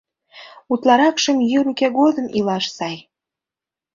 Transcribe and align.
Утларакшым 0.71 1.37
йӱр 1.51 1.65
уке 1.71 1.87
годым 1.97 2.27
илаш 2.37 2.65
сай. 2.77 2.97